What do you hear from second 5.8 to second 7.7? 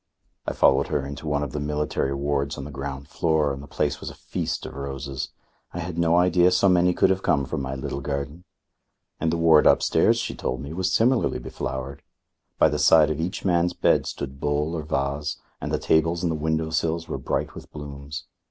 no idea so many could have come from